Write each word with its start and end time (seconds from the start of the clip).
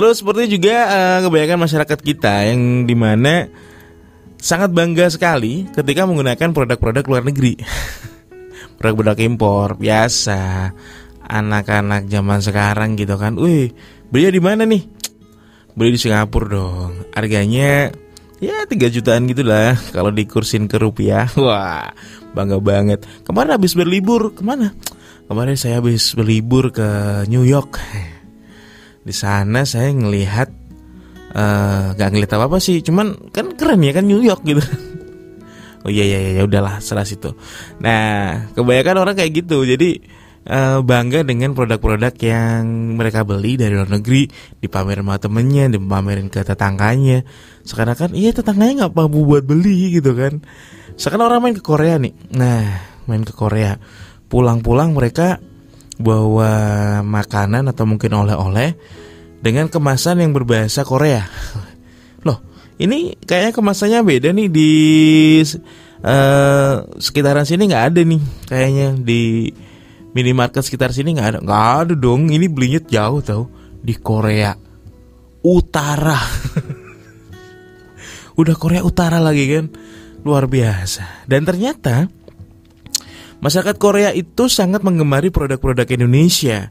Terus 0.00 0.24
seperti 0.24 0.56
juga 0.56 0.88
uh, 0.88 1.18
kebanyakan 1.28 1.68
masyarakat 1.68 1.98
kita 2.00 2.48
yang 2.48 2.88
di 2.88 2.96
mana 2.96 3.52
sangat 4.40 4.72
bangga 4.72 5.12
sekali 5.12 5.68
ketika 5.76 6.08
menggunakan 6.08 6.56
produk-produk 6.56 7.04
luar 7.04 7.28
negeri. 7.28 7.60
Produk-produk 8.80 9.20
impor 9.20 9.76
biasa. 9.76 10.72
Anak-anak 11.20 12.08
zaman 12.08 12.40
sekarang 12.40 12.96
gitu 12.96 13.20
kan. 13.20 13.36
Wih, 13.36 13.76
beli 14.08 14.32
di 14.32 14.40
mana 14.40 14.64
nih? 14.64 14.88
Beli 15.76 15.92
di 15.92 16.00
Singapura 16.00 16.48
dong. 16.48 17.12
Harganya 17.12 17.92
ya 18.40 18.64
3 18.64 18.72
jutaan 18.72 19.28
gitulah 19.28 19.76
kalau 19.94 20.08
dikursin 20.08 20.64
ke 20.64 20.80
rupiah. 20.80 21.28
Wah, 21.44 21.92
bangga 22.32 22.56
banget. 22.56 23.04
Kemarin 23.28 23.52
habis 23.52 23.76
berlibur 23.76 24.32
ke 24.32 24.40
mana? 24.40 24.72
Kemarin 25.28 25.60
saya 25.60 25.84
habis 25.84 26.16
berlibur 26.16 26.72
ke 26.72 26.88
New 27.28 27.44
York 27.44 27.76
di 29.00 29.14
sana 29.16 29.64
saya 29.64 29.90
ngelihat 29.92 30.48
uh, 31.32 31.96
nggak 31.96 32.08
ngelihat 32.12 32.32
apa 32.36 32.44
apa 32.50 32.58
sih 32.60 32.84
cuman 32.84 33.32
kan 33.32 33.54
keren 33.56 33.80
ya 33.80 33.92
kan 33.96 34.04
New 34.06 34.20
York 34.20 34.44
gitu. 34.44 34.62
Oh 35.80 35.88
iya 35.88 36.04
iya 36.04 36.18
iya 36.20 36.30
ya 36.36 36.42
udahlah 36.44 36.76
setelah 36.76 37.08
situ. 37.08 37.32
Nah 37.80 38.52
kebanyakan 38.52 39.00
orang 39.00 39.16
kayak 39.16 39.32
gitu. 39.32 39.64
Jadi 39.64 39.96
uh, 40.44 40.84
bangga 40.84 41.24
dengan 41.24 41.56
produk-produk 41.56 42.12
yang 42.20 43.00
mereka 43.00 43.24
beli 43.24 43.56
dari 43.56 43.80
luar 43.80 43.88
negeri 43.88 44.28
dipamerin 44.60 45.08
sama 45.08 45.16
temennya 45.16 45.72
dipamerin 45.72 46.28
ke 46.28 46.44
tetangganya. 46.44 47.24
Sekarang 47.64 47.96
kan 47.96 48.10
iya 48.12 48.28
tetangganya 48.36 48.84
nggak 48.84 48.92
mampu 48.92 49.24
buat 49.24 49.48
beli 49.48 49.96
gitu 49.96 50.12
kan. 50.12 50.44
Sekarang 51.00 51.32
orang 51.32 51.48
main 51.48 51.56
ke 51.56 51.64
Korea 51.64 51.96
nih. 51.96 52.12
Nah 52.36 52.64
main 53.08 53.24
ke 53.24 53.32
Korea. 53.32 53.80
Pulang-pulang 54.28 54.92
mereka 54.92 55.40
bawa 56.00 56.52
makanan 57.04 57.68
atau 57.68 57.84
mungkin 57.84 58.16
oleh-oleh 58.16 58.72
dengan 59.44 59.68
kemasan 59.68 60.24
yang 60.24 60.32
berbahasa 60.32 60.80
Korea. 60.84 61.28
Loh, 62.26 62.40
ini 62.80 63.16
kayaknya 63.20 63.52
kemasannya 63.52 64.00
beda 64.00 64.32
nih 64.32 64.48
di 64.48 64.70
uh, 66.00 66.74
sekitaran 66.96 67.44
sini 67.44 67.68
nggak 67.68 67.84
ada 67.92 68.00
nih. 68.00 68.22
Kayaknya 68.48 68.86
di 69.00 69.52
minimarket 70.16 70.64
sekitar 70.64 70.92
sini 70.96 71.16
nggak 71.16 71.28
ada. 71.36 71.38
Nggak 71.44 71.64
ada 71.84 71.94
dong 71.96 72.32
ini 72.32 72.48
belinya 72.48 72.80
jauh 72.80 73.20
tau. 73.20 73.44
Di 73.80 73.96
Korea 73.96 74.52
Utara. 75.40 76.20
Udah 78.40 78.56
Korea 78.56 78.84
Utara 78.84 79.16
lagi 79.20 79.44
kan? 79.48 79.72
Luar 80.20 80.44
biasa. 80.48 81.24
Dan 81.24 81.48
ternyata 81.48 82.12
Masyarakat 83.40 83.76
Korea 83.80 84.12
itu 84.12 84.52
sangat 84.52 84.84
menggemari 84.84 85.32
produk-produk 85.32 85.88
Indonesia. 85.88 86.68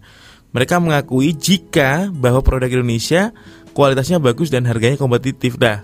Mereka 0.53 0.77
mengakui 0.77 1.33
jika 1.33 2.13
bahwa 2.13 2.45
produk 2.45 2.69
Indonesia 2.69 3.33
kualitasnya 3.73 4.21
bagus 4.21 4.53
dan 4.53 4.69
harganya 4.69 4.97
kompetitif. 4.97 5.57
Dah, 5.57 5.81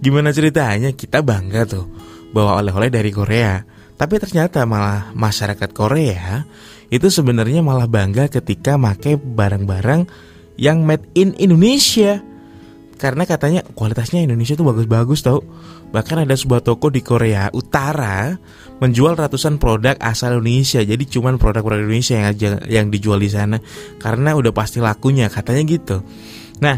gimana 0.00 0.36
ceritanya 0.36 0.92
kita 0.92 1.24
bangga 1.24 1.64
tuh 1.64 1.88
bawa 2.36 2.60
oleh-oleh 2.60 2.92
dari 2.92 3.08
Korea. 3.12 3.64
Tapi 3.96 4.20
ternyata 4.20 4.68
malah 4.68 5.08
masyarakat 5.16 5.72
Korea 5.72 6.44
itu 6.92 7.08
sebenarnya 7.08 7.64
malah 7.64 7.88
bangga 7.88 8.28
ketika 8.28 8.76
make 8.76 9.16
barang-barang 9.16 10.04
yang 10.60 10.84
made 10.84 11.08
in 11.16 11.32
Indonesia. 11.40 12.20
Karena 12.96 13.28
katanya 13.28 13.60
kualitasnya 13.76 14.24
Indonesia 14.24 14.56
tuh 14.56 14.72
bagus-bagus 14.72 15.20
tau. 15.20 15.44
Bahkan 15.92 16.24
ada 16.24 16.32
sebuah 16.32 16.64
toko 16.64 16.88
di 16.88 17.04
Korea 17.04 17.52
Utara 17.52 18.32
menjual 18.80 19.16
ratusan 19.16 19.60
produk 19.60 20.00
asal 20.00 20.40
Indonesia. 20.40 20.80
Jadi 20.80 21.04
cuman 21.04 21.36
produk-produk 21.36 21.84
Indonesia 21.84 22.16
yang 22.16 22.28
aja 22.32 22.48
yang 22.66 22.86
dijual 22.88 23.20
di 23.20 23.28
sana 23.28 23.60
karena 24.00 24.32
udah 24.32 24.52
pasti 24.56 24.80
lakunya 24.80 25.28
katanya 25.28 25.62
gitu. 25.68 25.96
Nah, 26.64 26.76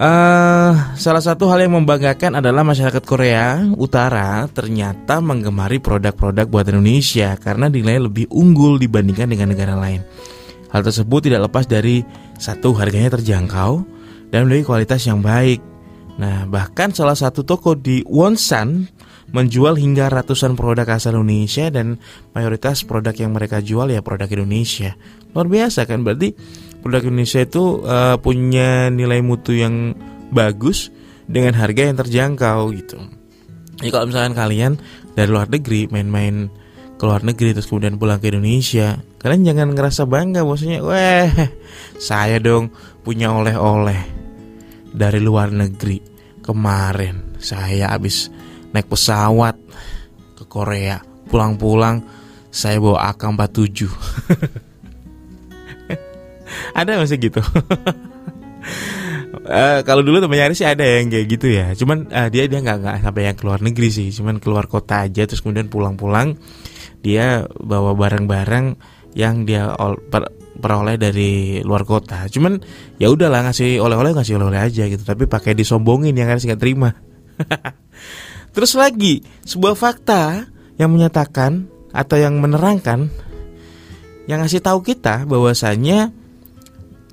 uh, 0.00 0.72
salah 0.96 1.20
satu 1.20 1.44
hal 1.52 1.68
yang 1.68 1.76
membanggakan 1.76 2.40
adalah 2.40 2.64
masyarakat 2.64 3.04
Korea 3.04 3.68
Utara 3.76 4.48
ternyata 4.48 5.20
menggemari 5.20 5.76
produk-produk 5.76 6.48
buatan 6.48 6.80
Indonesia 6.80 7.36
karena 7.36 7.68
dinilai 7.68 8.00
lebih 8.00 8.32
unggul 8.32 8.80
dibandingkan 8.80 9.28
dengan 9.28 9.52
negara 9.52 9.76
lain. 9.76 10.00
Hal 10.72 10.80
tersebut 10.80 11.28
tidak 11.28 11.52
lepas 11.52 11.68
dari 11.68 12.00
satu 12.36 12.72
harganya 12.76 13.16
terjangkau 13.16 13.95
dan 14.30 14.46
memiliki 14.46 14.66
kualitas 14.66 15.04
yang 15.06 15.22
baik. 15.22 15.60
Nah, 16.16 16.48
bahkan 16.48 16.90
salah 16.96 17.16
satu 17.16 17.44
toko 17.44 17.76
di 17.76 18.00
Wonsan 18.08 18.88
menjual 19.34 19.76
hingga 19.76 20.08
ratusan 20.08 20.54
produk 20.54 20.86
asal 20.96 21.18
Indonesia 21.18 21.68
dan 21.68 21.98
mayoritas 22.32 22.86
produk 22.86 23.12
yang 23.12 23.34
mereka 23.34 23.58
jual 23.60 23.90
ya 23.90 24.00
produk 24.00 24.30
Indonesia. 24.30 24.94
Luar 25.34 25.50
biasa 25.50 25.84
kan 25.84 26.06
berarti 26.06 26.32
produk 26.80 27.02
Indonesia 27.04 27.42
itu 27.42 27.82
uh, 27.82 28.16
punya 28.22 28.88
nilai 28.88 29.20
mutu 29.20 29.52
yang 29.52 29.92
bagus 30.30 30.94
dengan 31.26 31.58
harga 31.58 31.90
yang 31.90 31.96
terjangkau 31.98 32.70
gitu. 32.78 32.98
Jadi 33.76 33.90
kalau 33.92 34.06
misalkan 34.08 34.32
kalian 34.32 34.72
dari 35.12 35.28
luar 35.28 35.50
negeri 35.50 35.90
main-main 35.90 36.48
ke 36.96 37.04
luar 37.04 37.22
negeri 37.22 37.52
terus 37.52 37.68
kemudian 37.68 38.00
pulang 38.00 38.16
ke 38.16 38.32
Indonesia, 38.32 38.96
kalian 39.20 39.44
jangan 39.44 39.68
ngerasa 39.76 40.08
bangga 40.08 40.40
bosnya, 40.42 40.80
weh 40.80 41.28
saya 42.00 42.40
dong 42.40 42.72
punya 43.04 43.32
oleh-oleh 43.32 44.00
dari 44.96 45.20
luar 45.20 45.52
negeri. 45.52 46.00
Kemarin 46.40 47.36
saya 47.42 47.90
habis 47.90 48.30
naik 48.70 48.86
pesawat 48.86 49.58
ke 50.38 50.44
Korea 50.46 51.02
pulang-pulang 51.26 52.06
saya 52.54 52.78
bawa 52.78 53.12
AK47 53.12 53.90
ada 56.78 57.00
masih 57.00 57.18
gitu? 57.20 57.40
Uh, 59.44 59.80
kalau 59.88 60.00
dulu 60.00 60.22
temannya 60.22 60.56
sih 60.56 60.64
ada 60.64 60.84
yang 60.84 61.12
kayak 61.12 61.26
gitu 61.28 61.52
ya. 61.52 61.76
Cuman 61.76 62.08
uh, 62.08 62.28
dia 62.30 62.48
dia 62.48 62.60
nggak 62.62 62.78
nggak 62.80 62.96
sampai 63.02 63.22
yang 63.28 63.36
keluar 63.36 63.60
negeri 63.60 63.88
sih. 63.92 64.08
Cuman 64.14 64.40
keluar 64.40 64.70
kota 64.70 65.04
aja 65.04 65.26
terus 65.26 65.42
kemudian 65.42 65.68
pulang-pulang 65.68 66.38
dia 67.06 67.46
bawa 67.62 67.94
barang-barang 67.94 68.66
yang 69.14 69.46
dia 69.46 69.70
per, 70.10 70.34
peroleh 70.58 70.98
dari 70.98 71.62
luar 71.62 71.86
kota. 71.86 72.26
Cuman 72.26 72.58
ya 72.98 73.06
udahlah 73.06 73.46
ngasih 73.46 73.78
oleh-oleh 73.78 74.10
ngasih 74.10 74.34
oleh-oleh 74.42 74.58
aja 74.58 74.90
gitu. 74.90 75.06
Tapi 75.06 75.30
pakai 75.30 75.54
disombongin 75.54 76.18
yang 76.18 76.26
harus 76.26 76.42
nggak 76.42 76.58
terima. 76.58 76.90
Terus 78.54 78.74
lagi, 78.74 79.22
sebuah 79.46 79.78
fakta 79.78 80.50
yang 80.82 80.90
menyatakan 80.90 81.70
atau 81.94 82.16
yang 82.18 82.42
menerangkan 82.42 83.08
yang 84.26 84.42
ngasih 84.42 84.58
tahu 84.58 84.82
kita 84.82 85.22
bahwasanya 85.22 86.10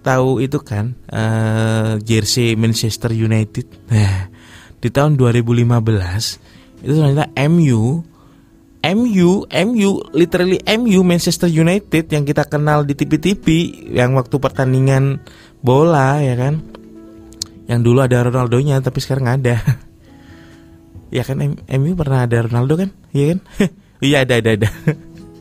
tahu 0.02 0.42
itu 0.42 0.60
kan 0.60 0.98
uh, 1.14 2.02
jersey 2.02 2.58
Manchester 2.58 3.14
United. 3.14 3.70
Di 4.84 4.90
tahun 4.92 5.16
2015 5.16 6.84
itu 6.84 6.92
ternyata 6.92 7.32
MU 7.48 8.04
MU, 8.84 9.48
MU, 9.48 9.90
literally 10.12 10.60
MU 10.68 11.08
Manchester 11.08 11.48
United 11.48 12.12
yang 12.12 12.28
kita 12.28 12.44
kenal 12.44 12.84
di 12.84 12.92
TV-TV 13.00 13.46
yang 13.96 14.12
waktu 14.20 14.36
pertandingan 14.38 15.24
bola 15.64 16.20
ya 16.20 16.36
kan. 16.36 16.60
Yang 17.64 17.80
dulu 17.80 18.00
ada 18.04 18.28
Ronaldonya 18.28 18.84
tapi 18.84 19.00
sekarang 19.00 19.40
ada. 19.40 19.56
ya 21.14 21.22
kan 21.22 21.38
MU 21.54 21.94
pernah 21.94 22.26
ada 22.26 22.42
Ronaldo 22.42 22.74
kan 22.82 22.90
iya 23.14 23.38
kan 23.38 23.40
iya 24.10 24.18
ada 24.26 24.42
ada 24.42 24.50
ada 24.58 24.70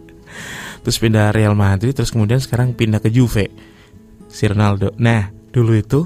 terus 0.85 1.01
pindah 1.01 1.33
Real 1.33 1.57
Madrid 1.57 1.97
terus 1.97 2.13
kemudian 2.13 2.45
sekarang 2.45 2.77
pindah 2.77 3.01
ke 3.01 3.09
Juve 3.09 3.49
si 4.29 4.45
Ronaldo 4.45 4.93
nah 5.01 5.33
dulu 5.49 5.73
itu 5.73 6.05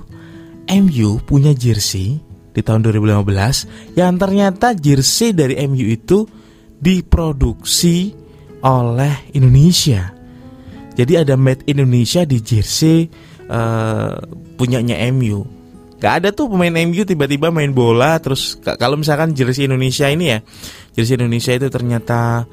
MU 0.70 1.18
punya 1.26 1.50
jersey 1.50 2.22
di 2.54 2.62
tahun 2.62 2.86
2015 2.86 3.98
yang 3.98 4.14
ternyata 4.14 4.70
jersey 4.78 5.34
dari 5.34 5.58
MU 5.66 5.82
itu 5.82 6.30
diproduksi 6.86 8.14
oleh 8.62 9.34
Indonesia. 9.34 10.14
Jadi 10.94 11.12
ada 11.18 11.34
made 11.34 11.66
Indonesia 11.66 12.22
di 12.22 12.38
jersey 12.38 13.10
uh, 13.50 14.14
punyanya 14.54 14.96
MU 15.10 15.56
Gak 15.96 16.22
ada 16.22 16.28
tuh 16.28 16.52
pemain 16.52 16.72
MU 16.84 17.02
tiba-tiba 17.08 17.48
main 17.48 17.72
bola 17.72 18.20
terus 18.20 18.60
kalau 18.60 19.00
misalkan 19.00 19.32
jersey 19.32 19.64
Indonesia 19.64 20.04
ini 20.12 20.28
ya 20.28 20.38
jersey 20.92 21.16
Indonesia 21.16 21.56
itu 21.56 21.72
ternyata 21.72 22.44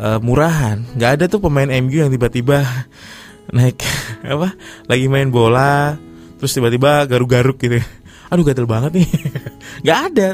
uh, 0.00 0.18
murahan. 0.24 0.80
Gak 0.96 1.20
ada 1.20 1.24
tuh 1.28 1.44
pemain 1.44 1.68
MU 1.68 1.92
yang 1.92 2.08
tiba-tiba 2.08 2.64
naik 3.56 3.78
apa 4.32 4.56
lagi 4.88 5.06
main 5.12 5.28
bola 5.28 5.94
terus 6.40 6.56
tiba-tiba 6.56 7.04
garuk-garuk 7.04 7.60
gitu. 7.60 7.84
Aduh 8.32 8.42
gatel 8.48 8.64
banget 8.64 9.04
nih. 9.04 9.08
Gak 9.86 9.98
ada 10.12 10.26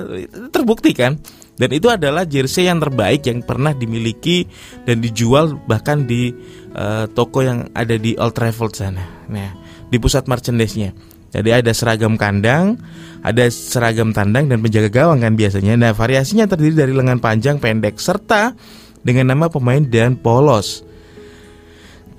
terbukti 0.54 0.94
kan 0.94 1.18
dan 1.56 1.68
itu 1.70 1.88
adalah 1.92 2.24
jersey 2.24 2.66
yang 2.66 2.80
terbaik 2.80 3.28
yang 3.28 3.44
pernah 3.44 3.76
dimiliki 3.76 4.48
dan 4.88 5.04
dijual 5.04 5.56
bahkan 5.68 6.08
di 6.08 6.32
uh, 6.74 7.04
toko 7.12 7.44
yang 7.44 7.68
ada 7.76 7.96
di 7.96 8.16
Old 8.16 8.32
Trafford 8.36 8.72
sana 8.72 9.04
nah 9.28 9.52
di 9.88 9.96
pusat 10.00 10.24
merchandise-nya 10.24 11.12
jadi 11.32 11.64
ada 11.64 11.72
seragam 11.72 12.20
kandang, 12.20 12.76
ada 13.24 13.48
seragam 13.48 14.12
tandang 14.12 14.52
dan 14.52 14.60
penjaga 14.60 14.92
gawang 14.92 15.24
kan 15.24 15.32
biasanya. 15.32 15.80
Nah, 15.80 15.96
variasinya 15.96 16.44
terdiri 16.44 16.76
dari 16.76 16.92
lengan 16.92 17.24
panjang, 17.24 17.56
pendek 17.56 17.96
serta 17.96 18.52
dengan 19.00 19.32
nama 19.32 19.48
pemain 19.48 19.80
dan 19.80 20.14
polos. 20.14 20.84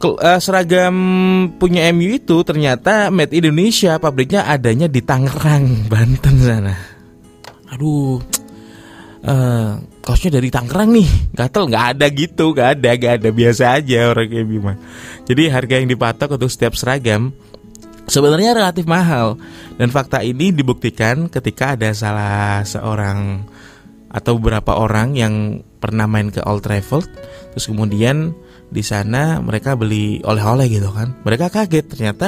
uh, 0.03 0.39
seragam 0.41 0.91
punya 1.61 1.87
MU 1.95 2.19
itu 2.19 2.43
ternyata 2.43 3.07
made 3.07 3.31
Indonesia 3.31 3.95
pabriknya 4.03 4.43
adanya 4.51 4.91
di 4.91 4.99
Tangerang 4.99 5.63
Banten 5.91 6.35
sana 6.43 6.75
aduh 7.71 8.19
uh, 9.23 9.79
kaosnya 10.03 10.39
dari 10.39 10.51
Tangerang 10.51 10.91
nih. 10.93 11.09
Gatel 11.33 11.71
nggak 11.71 11.85
ada 11.97 12.05
gitu 12.11 12.53
nggak 12.53 12.69
ada 12.79 12.89
nggak 12.95 13.13
ada. 13.23 13.29
Biasa 13.31 13.63
aja 13.79 13.99
orang 14.11 14.27
kayak 14.29 14.47
Bima. 14.47 14.73
Jadi 15.23 15.43
harga 15.49 15.75
yang 15.79 15.89
dipatok 15.89 16.35
untuk 16.35 16.51
setiap 16.51 16.75
seragam 16.75 17.31
sebenarnya 18.07 18.55
relatif 18.55 18.85
mahal. 18.85 19.39
Dan 19.79 19.89
fakta 19.89 20.21
ini 20.21 20.51
dibuktikan 20.53 21.31
ketika 21.31 21.73
ada 21.73 21.89
salah 21.95 22.61
seorang 22.67 23.47
atau 24.13 24.37
beberapa 24.37 24.77
orang 24.77 25.17
yang 25.17 25.65
pernah 25.81 26.05
main 26.05 26.29
ke 26.29 26.43
Old 26.45 26.61
Trafford. 26.61 27.09
Terus 27.55 27.65
kemudian 27.65 28.35
di 28.69 28.81
sana 28.85 29.41
mereka 29.41 29.73
beli 29.73 30.21
oleh-oleh 30.21 30.69
gitu 30.69 30.93
kan. 30.93 31.17
Mereka 31.25 31.49
kaget 31.49 31.85
ternyata 31.89 32.27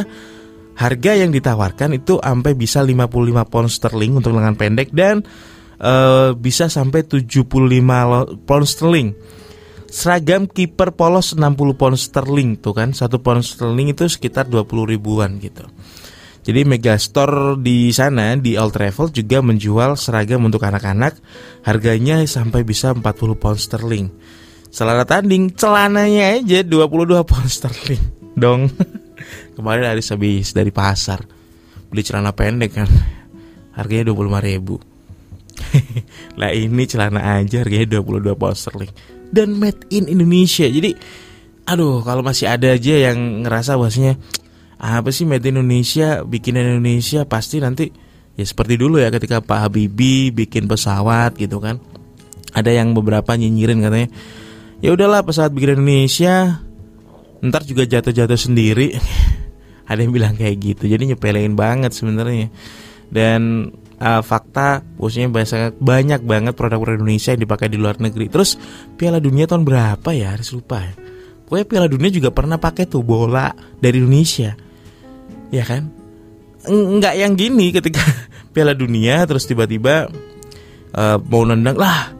harga 0.75 1.11
yang 1.15 1.31
ditawarkan 1.31 1.95
itu 1.95 2.19
sampai 2.19 2.51
bisa 2.53 2.83
55 2.83 3.47
pound 3.47 3.71
sterling 3.71 4.19
untuk 4.19 4.35
lengan 4.35 4.59
pendek 4.59 4.91
dan 4.91 5.23
uh, 5.79 6.35
bisa 6.37 6.67
sampai 6.67 7.07
75 7.07 7.47
pound 8.45 8.65
sterling. 8.67 9.09
Seragam 9.89 10.49
kiper 10.49 10.91
polos 10.91 11.37
60 11.37 11.79
pound 11.79 11.95
sterling 11.95 12.59
tuh 12.59 12.75
kan. 12.75 12.91
Satu 12.91 13.23
pound 13.23 13.45
sterling 13.45 13.95
itu 13.95 14.07
sekitar 14.07 14.47
20 14.51 14.91
ribuan 14.91 15.39
gitu. 15.39 15.63
Jadi 16.45 16.61
Megastore 16.61 17.57
di 17.57 17.89
sana 17.89 18.37
di 18.37 18.53
Old 18.53 18.77
Trafford 18.77 19.09
juga 19.17 19.41
menjual 19.41 19.97
seragam 19.97 20.45
untuk 20.45 20.61
anak-anak 20.61 21.17
harganya 21.65 22.21
sampai 22.29 22.61
bisa 22.61 22.93
40 22.93 23.01
pound 23.41 23.57
sterling. 23.57 24.07
Selama 24.69 25.07
tanding 25.07 25.55
celananya 25.55 26.37
aja 26.37 26.61
22 26.61 27.25
pound 27.25 27.49
sterling 27.49 28.03
dong. 28.43 28.69
Kemarin 29.55 29.89
hari 29.89 30.03
habis 30.03 30.51
dari 30.51 30.69
pasar 30.69 31.23
beli 31.95 32.03
celana 32.03 32.35
pendek 32.35 32.75
kan 32.75 32.89
harganya 33.71 34.11
25 34.11 34.43
ribu 34.51 34.75
lah 36.39 36.51
ini 36.51 36.83
celana 36.85 37.39
aja 37.39 37.63
harganya 37.63 37.99
22 37.99 38.35
pound 38.35 38.57
sterling 38.57 38.93
dan 39.35 39.57
made 39.57 39.83
in 39.91 40.07
Indonesia. 40.07 40.67
Jadi 40.67 40.95
aduh 41.65 42.05
kalau 42.05 42.21
masih 42.21 42.47
ada 42.47 42.71
aja 42.77 43.11
yang 43.11 43.43
ngerasa 43.43 43.75
bahwasanya 43.75 44.15
apa 44.79 45.09
sih 45.09 45.25
made 45.25 45.45
in 45.47 45.57
Indonesia, 45.57 46.21
bikin 46.23 46.59
Indonesia 46.59 47.25
pasti 47.25 47.59
nanti 47.63 47.89
ya 48.35 48.45
seperti 48.45 48.75
dulu 48.75 48.99
ya 48.99 49.09
ketika 49.09 49.39
Pak 49.39 49.69
Habibie 49.69 50.31
bikin 50.31 50.67
pesawat 50.69 51.35
gitu 51.39 51.59
kan. 51.63 51.79
Ada 52.55 52.71
yang 52.71 52.95
beberapa 52.95 53.35
nyinyirin 53.35 53.83
katanya, 53.83 54.07
ya 54.79 54.95
udahlah 54.95 55.27
pesawat 55.27 55.51
bikin 55.51 55.75
Indonesia, 55.75 56.63
ntar 57.43 57.67
juga 57.67 57.83
jatuh-jatuh 57.83 58.39
sendiri. 58.39 58.95
ada 59.91 59.99
yang 59.99 60.15
bilang 60.15 60.39
kayak 60.39 60.55
gitu, 60.63 60.87
jadi 60.87 61.03
nyepelein 61.03 61.59
banget 61.59 61.91
sebenarnya. 61.91 62.47
Dan 63.11 63.69
uh, 63.99 64.21
fakta 64.23 64.83
bosnya 64.95 65.27
banyak, 65.29 65.77
banyak 65.77 66.21
banget 66.23 66.53
produk-produk 66.55 66.99
Indonesia 66.99 67.31
yang 67.35 67.43
dipakai 67.43 67.67
di 67.71 67.77
luar 67.79 67.99
negeri. 67.99 68.31
Terus 68.31 68.59
Piala 68.95 69.19
Dunia 69.19 69.47
tahun 69.47 69.63
berapa 69.63 70.09
ya? 70.11 70.35
Harus 70.35 70.55
lupa 70.55 70.83
ya. 70.83 70.93
Pokoknya 71.45 71.65
Piala 71.69 71.87
Dunia 71.87 72.09
juga 72.09 72.29
pernah 72.33 72.57
pakai 72.57 72.89
tuh 72.89 73.05
bola 73.05 73.53
dari 73.77 74.01
Indonesia. 74.01 74.57
Ya 75.53 75.63
kan? 75.63 75.91
Enggak 76.65 77.13
yang 77.15 77.37
gini 77.37 77.69
ketika 77.69 78.01
Piala 78.53 78.73
Dunia 78.73 79.23
terus 79.29 79.45
tiba-tiba 79.45 80.09
uh, 80.95 81.17
mau 81.21 81.45
nendang 81.45 81.77
lah 81.77 82.15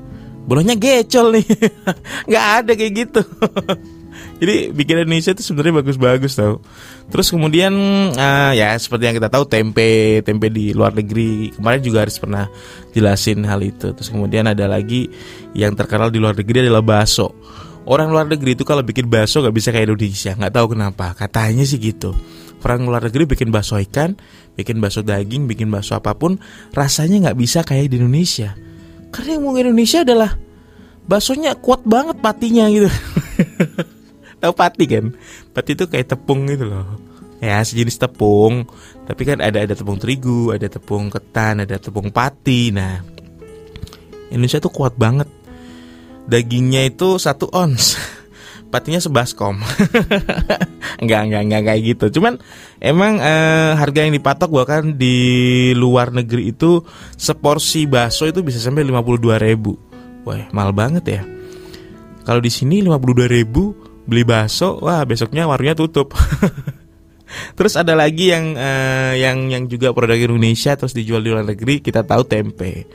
bolanya 0.45 0.77
gecol 0.77 1.33
nih. 1.33 1.45
Nggak 2.29 2.45
ada 2.61 2.71
kayak 2.77 2.93
gitu. 2.93 3.21
Jadi 4.35 4.75
bikin 4.75 5.03
Indonesia 5.03 5.31
itu 5.31 5.43
sebenarnya 5.43 5.79
bagus-bagus 5.79 6.33
tau. 6.35 6.59
Terus 7.07 7.27
kemudian 7.31 7.73
uh, 8.13 8.51
ya 8.51 8.75
seperti 8.75 9.07
yang 9.07 9.15
kita 9.15 9.29
tahu 9.31 9.47
tempe 9.47 10.19
tempe 10.25 10.51
di 10.51 10.75
luar 10.75 10.91
negeri 10.91 11.55
kemarin 11.55 11.81
juga 11.81 12.03
harus 12.03 12.17
pernah 12.19 12.45
jelasin 12.91 13.45
hal 13.47 13.63
itu. 13.63 13.95
Terus 13.95 14.09
kemudian 14.11 14.49
ada 14.49 14.67
lagi 14.67 15.07
yang 15.55 15.71
terkenal 15.73 16.11
di 16.11 16.19
luar 16.19 16.35
negeri 16.35 16.67
adalah 16.67 16.83
bakso. 16.83 17.31
Orang 17.85 18.09
luar 18.09 18.25
negeri 18.25 18.57
itu 18.57 18.65
kalau 18.65 18.81
bikin 18.81 19.05
bakso 19.05 19.45
gak 19.45 19.53
bisa 19.53 19.69
kayak 19.69 19.93
Indonesia, 19.93 20.33
nggak 20.33 20.53
tahu 20.57 20.73
kenapa. 20.73 21.13
Katanya 21.13 21.61
sih 21.69 21.77
gitu. 21.77 22.17
Orang 22.65 22.89
luar 22.89 23.05
negeri 23.05 23.29
bikin 23.29 23.53
bakso 23.53 23.77
ikan, 23.77 24.17
bikin 24.57 24.81
bakso 24.81 25.05
daging, 25.05 25.45
bikin 25.45 25.69
bakso 25.69 25.93
apa 25.93 26.17
pun, 26.17 26.41
rasanya 26.73 27.29
nggak 27.29 27.37
bisa 27.37 27.61
kayak 27.61 27.93
di 27.93 28.01
Indonesia. 28.01 28.57
Karena 29.13 29.37
yang 29.37 29.43
mau 29.45 29.53
Indonesia 29.53 30.01
adalah 30.01 30.33
baksonya 31.05 31.53
kuat 31.61 31.85
banget 31.85 32.17
patinya 32.25 32.65
gitu. 32.73 32.89
Tahu 34.45 34.53
pati 34.53 34.85
kan? 34.85 35.09
Pati 35.57 35.73
itu 35.73 35.89
kayak 35.89 36.13
tepung 36.13 36.45
gitu 36.45 36.69
loh. 36.69 36.85
Ya 37.41 37.65
sejenis 37.65 37.97
tepung, 37.97 38.69
tapi 39.09 39.25
kan 39.25 39.41
ada 39.41 39.65
ada 39.65 39.73
tepung 39.73 39.97
terigu, 39.97 40.53
ada 40.53 40.69
tepung 40.69 41.09
ketan, 41.09 41.65
ada 41.65 41.81
tepung 41.81 42.13
pati. 42.13 42.69
Nah, 42.69 43.01
Indonesia 44.29 44.61
tuh 44.61 44.69
kuat 44.69 44.93
banget. 45.01 45.25
Dagingnya 46.29 46.85
itu 46.89 47.17
satu 47.17 47.49
ons, 47.49 47.97
patinya 48.73 49.01
sebaskom. 49.01 49.61
enggak, 51.01 51.21
enggak, 51.25 51.41
enggak 51.41 51.61
kayak 51.65 51.81
gitu. 51.89 52.05
Cuman 52.21 52.37
emang 52.77 53.17
eh, 53.17 53.73
harga 53.77 54.05
yang 54.05 54.13
dipatok 54.13 54.49
bahkan 54.53 54.93
di 54.93 55.73
luar 55.73 56.13
negeri 56.13 56.53
itu 56.53 56.85
seporsi 57.17 57.89
bakso 57.89 58.29
itu 58.29 58.45
bisa 58.45 58.61
sampai 58.61 58.85
52 58.85 59.41
ribu. 59.41 59.73
Wah, 60.25 60.49
mahal 60.53 60.73
banget 60.73 61.05
ya. 61.05 61.21
Kalau 62.25 62.41
di 62.41 62.49
sini 62.49 62.81
52 62.81 63.29
ribu 63.29 63.85
beli 64.05 64.23
bakso, 64.23 64.77
wah 64.81 65.03
besoknya 65.03 65.49
warungnya 65.49 65.77
tutup. 65.77 66.13
terus 67.57 67.73
ada 67.75 67.97
lagi 67.97 68.31
yang 68.31 68.53
uh, 68.55 69.13
yang 69.17 69.49
yang 69.49 69.63
juga 69.65 69.91
produk 69.91 70.15
Indonesia 70.15 70.77
terus 70.77 70.93
dijual 70.93 71.25
di 71.25 71.33
luar 71.33 71.45
negeri, 71.45 71.81
kita 71.81 72.05
tahu 72.05 72.23
tempe. 72.25 72.85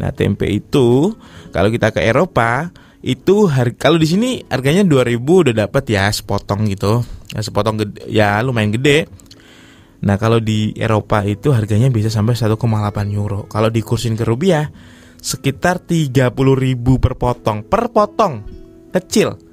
Nah, 0.00 0.10
tempe 0.10 0.48
itu 0.48 1.12
kalau 1.52 1.68
kita 1.68 1.92
ke 1.92 2.00
Eropa 2.02 2.72
itu 3.04 3.44
harga 3.52 3.76
kalau 3.76 4.00
di 4.00 4.08
sini 4.08 4.30
harganya 4.48 4.80
2000 4.80 5.20
udah 5.20 5.54
dapat 5.68 5.84
ya 5.92 6.08
sepotong 6.08 6.64
gitu. 6.72 7.04
Ya 7.36 7.40
sepotong 7.44 7.76
gede, 7.84 8.00
ya 8.08 8.40
lumayan 8.40 8.72
gede. 8.72 9.06
Nah, 10.04 10.20
kalau 10.20 10.40
di 10.40 10.76
Eropa 10.76 11.24
itu 11.24 11.52
harganya 11.52 11.88
bisa 11.88 12.12
sampai 12.12 12.36
1,8 12.36 12.60
euro. 13.16 13.48
Kalau 13.48 13.72
dikursin 13.72 14.16
ke 14.16 14.24
rupiah 14.24 14.68
sekitar 15.16 15.80
30.000 15.80 17.00
per 17.00 17.16
potong. 17.16 17.64
Per 17.64 17.88
potong. 17.88 18.44
Kecil. 18.92 19.43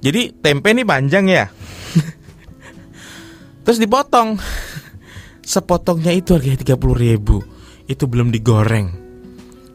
Jadi 0.00 0.32
tempe 0.40 0.72
ini 0.72 0.82
panjang 0.84 1.24
ya. 1.28 1.44
Terus 3.64 3.78
dipotong. 3.78 4.40
Sepotongnya 5.50 6.14
itu 6.14 6.30
harganya 6.38 6.62
30 6.62 6.78
ribu 6.94 7.42
Itu 7.90 8.06
belum 8.06 8.30
digoreng 8.30 8.86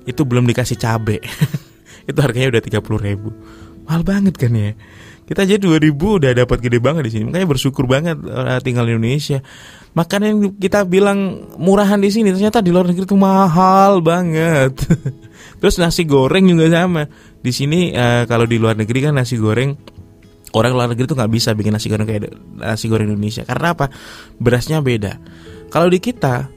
Itu 0.07 0.23
belum 0.23 0.47
dikasih 0.47 0.79
cabe 0.79 1.19
Itu 2.09 2.15
harganya 2.23 2.55
udah 2.55 2.63
30 2.63 2.79
ribu 3.03 3.35
Mahal 3.83 4.07
banget 4.07 4.39
kan 4.39 4.55
ya 4.55 4.71
kita 5.25 5.41
aja 5.41 5.57
2000 5.57 5.89
udah 5.97 6.31
dapat 6.37 6.57
gede 6.61 6.77
banget 6.77 7.09
di 7.09 7.11
sini. 7.17 7.23
Makanya 7.25 7.49
bersyukur 7.49 7.89
banget 7.89 8.13
uh, 8.29 8.61
tinggal 8.61 8.85
di 8.85 8.93
Indonesia. 8.93 9.41
Makanan 9.97 10.25
yang 10.29 10.39
kita 10.53 10.85
bilang 10.85 11.49
murahan 11.57 11.97
di 11.97 12.13
sini 12.13 12.29
ternyata 12.29 12.61
di 12.61 12.69
luar 12.69 12.85
negeri 12.85 13.09
itu 13.09 13.17
mahal 13.17 14.05
banget. 14.05 14.77
Terus 15.65 15.81
nasi 15.81 16.05
goreng 16.05 16.45
juga 16.45 16.69
sama. 16.69 17.09
Di 17.41 17.49
sini 17.49 17.89
uh, 17.89 18.29
kalau 18.29 18.45
di 18.45 18.61
luar 18.61 18.77
negeri 18.77 19.09
kan 19.09 19.17
nasi 19.17 19.41
goreng 19.41 19.73
orang 20.55 20.71
luar 20.71 20.87
negeri 20.95 21.05
tuh 21.11 21.19
nggak 21.19 21.31
bisa 21.31 21.51
bikin 21.51 21.75
nasi 21.75 21.91
goreng 21.91 22.07
kayak 22.07 22.31
nasi 22.63 22.87
goreng 22.87 23.11
Indonesia. 23.11 23.43
Karena 23.43 23.75
apa? 23.75 23.91
Berasnya 24.39 24.79
beda. 24.79 25.19
Kalau 25.67 25.91
di 25.91 25.99
kita 25.99 26.47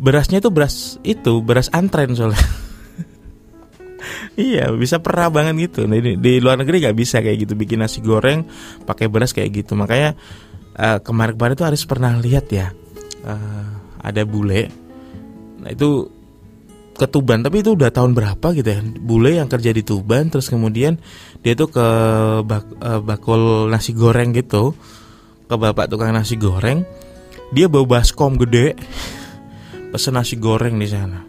berasnya 0.00 0.40
itu 0.40 0.48
beras 0.48 0.96
itu 1.04 1.44
beras 1.44 1.68
antren 1.70 2.16
soalnya. 2.16 2.40
Iya 4.38 4.70
bisa 4.78 5.02
perah 5.02 5.26
banget 5.34 5.68
gitu. 5.68 5.90
Nah, 5.90 5.98
di, 5.98 6.14
di 6.14 6.38
luar 6.38 6.62
negeri 6.62 6.78
nggak 6.78 6.96
bisa 6.96 7.18
kayak 7.18 7.42
gitu 7.42 7.58
bikin 7.58 7.82
nasi 7.82 7.98
goreng 7.98 8.46
pakai 8.86 9.10
beras 9.10 9.34
kayak 9.34 9.50
gitu. 9.50 9.74
Makanya 9.74 10.14
uh, 10.78 11.02
kemarin-kemarin 11.02 11.58
tuh 11.58 11.66
harus 11.66 11.82
pernah 11.82 12.14
lihat 12.14 12.46
ya 12.46 12.70
uh, 13.26 13.68
ada 13.98 14.22
bule. 14.22 14.70
Nah 15.58 15.74
itu 15.74 16.06
ke 16.98 17.06
Tuban 17.06 17.46
tapi 17.46 17.62
itu 17.62 17.78
udah 17.78 17.94
tahun 17.94 18.10
berapa 18.10 18.42
gitu 18.58 18.66
ya? 18.66 18.82
Bule 18.82 19.38
yang 19.38 19.46
kerja 19.46 19.70
di 19.70 19.86
Tuban 19.86 20.34
terus 20.34 20.50
kemudian 20.50 20.98
dia 21.46 21.54
tuh 21.54 21.70
ke 21.70 21.86
bak, 22.42 22.66
uh, 22.82 22.98
bakul 22.98 23.70
nasi 23.70 23.94
goreng 23.94 24.34
gitu. 24.34 24.74
Ke 25.46 25.54
bapak 25.54 25.86
tukang 25.86 26.10
nasi 26.10 26.34
goreng. 26.34 26.82
Dia 27.54 27.70
bawa 27.70 28.02
baskom 28.02 28.34
gede 28.36 28.74
pesen 29.94 30.18
nasi 30.18 30.36
goreng 30.36 30.76
di 30.76 30.90
sana. 30.90 31.22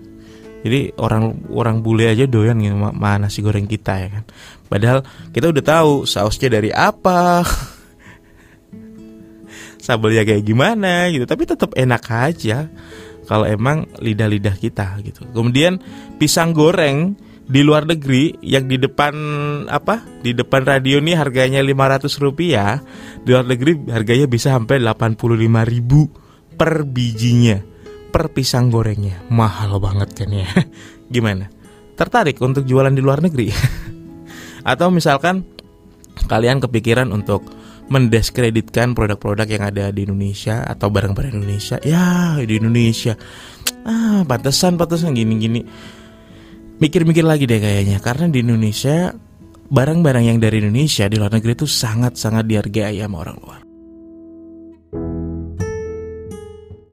Jadi 0.60 0.92
orang 1.00 1.48
orang 1.54 1.80
bule 1.80 2.12
aja 2.12 2.28
doyan 2.28 2.60
gitu 2.60 2.76
ma 2.76 3.16
nasi 3.22 3.46
goreng 3.46 3.70
kita 3.70 3.94
ya 4.02 4.10
kan. 4.10 4.26
Padahal 4.68 5.00
kita 5.32 5.54
udah 5.54 5.64
tahu 5.64 6.04
sausnya 6.10 6.50
dari 6.50 6.74
apa. 6.74 7.46
Sambelnya 9.86 10.28
kayak 10.28 10.44
gimana 10.44 11.08
gitu 11.14 11.24
tapi 11.24 11.48
tetap 11.48 11.72
enak 11.78 12.04
aja 12.10 12.68
kalau 13.30 13.46
emang 13.46 13.86
lidah-lidah 14.02 14.58
kita 14.58 14.98
gitu. 15.06 15.30
Kemudian 15.30 15.78
pisang 16.18 16.50
goreng 16.50 17.14
di 17.46 17.62
luar 17.62 17.86
negeri 17.86 18.34
yang 18.42 18.66
di 18.66 18.82
depan 18.82 19.14
apa 19.70 20.02
di 20.22 20.34
depan 20.34 20.66
radio 20.66 20.98
nih 20.98 21.18
harganya 21.18 21.62
500 21.62 22.10
rupiah 22.22 22.82
di 23.22 23.30
luar 23.34 23.46
negeri 23.46 23.90
harganya 23.90 24.30
bisa 24.30 24.54
sampai 24.54 24.82
85 24.82 25.26
ribu 25.66 26.10
per 26.58 26.86
bijinya 26.90 27.62
per 28.10 28.34
pisang 28.34 28.74
gorengnya. 28.74 29.22
Mahal 29.30 29.78
banget 29.78 30.10
kan 30.18 30.30
ya? 30.34 30.50
Gimana? 31.14 31.54
Tertarik 31.94 32.42
untuk 32.42 32.66
jualan 32.66 32.94
di 32.94 33.02
luar 33.06 33.22
negeri? 33.22 33.54
Atau 34.72 34.90
misalkan 34.90 35.46
kalian 36.26 36.58
kepikiran 36.60 37.14
untuk 37.14 37.46
mendiskreditkan 37.89 38.93
produk-produk 38.93 39.50
yang 39.50 39.63
ada 39.65 39.86
di 39.89 40.05
Indonesia 40.05 40.65
atau 40.65 40.89
barang-barang 40.93 41.34
Indonesia. 41.34 41.77
Ya 41.81 42.38
di 42.38 42.58
Indonesia. 42.58 43.17
Ah 43.86 44.22
pantesan 44.25 44.77
pantesan 44.77 45.13
gini-gini. 45.17 45.65
Mikir-mikir 46.79 47.25
lagi 47.25 47.43
deh 47.50 47.60
kayaknya. 47.60 47.98
Karena 48.00 48.29
di 48.31 48.39
Indonesia 48.39 49.12
barang-barang 49.69 50.25
yang 50.25 50.38
dari 50.41 50.62
Indonesia 50.63 51.05
di 51.05 51.17
luar 51.19 51.34
negeri 51.34 51.53
itu 51.53 51.69
sangat-sangat 51.69 52.46
dihargai 52.50 52.98
sama 52.98 53.22
orang 53.22 53.38
luar 53.38 53.69